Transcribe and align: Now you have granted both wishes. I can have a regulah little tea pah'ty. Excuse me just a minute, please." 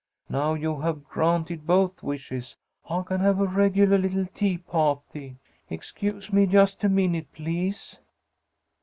Now 0.29 0.55
you 0.55 0.79
have 0.81 1.03
granted 1.03 1.67
both 1.67 2.01
wishes. 2.01 2.57
I 2.89 3.03
can 3.03 3.19
have 3.21 3.39
a 3.39 3.45
regulah 3.45 3.97
little 3.99 4.25
tea 4.25 4.57
pah'ty. 4.57 5.35
Excuse 5.69 6.33
me 6.33 6.47
just 6.47 6.83
a 6.83 6.89
minute, 6.89 7.31
please." 7.33 7.97